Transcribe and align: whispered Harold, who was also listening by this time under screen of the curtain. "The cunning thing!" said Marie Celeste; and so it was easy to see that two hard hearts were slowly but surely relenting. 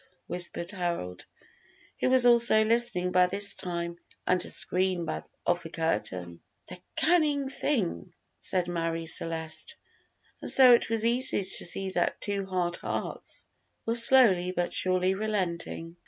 whispered 0.25 0.71
Harold, 0.71 1.23
who 1.99 2.09
was 2.09 2.25
also 2.25 2.65
listening 2.65 3.11
by 3.11 3.27
this 3.27 3.53
time 3.53 3.95
under 4.25 4.49
screen 4.49 5.07
of 5.45 5.61
the 5.61 5.69
curtain. 5.69 6.41
"The 6.67 6.81
cunning 6.97 7.47
thing!" 7.49 8.11
said 8.39 8.67
Marie 8.67 9.05
Celeste; 9.05 9.75
and 10.41 10.49
so 10.49 10.71
it 10.73 10.89
was 10.89 11.05
easy 11.05 11.43
to 11.43 11.65
see 11.67 11.91
that 11.91 12.19
two 12.19 12.47
hard 12.47 12.77
hearts 12.77 13.45
were 13.85 13.93
slowly 13.93 14.51
but 14.51 14.73
surely 14.73 15.13
relenting. 15.13 15.97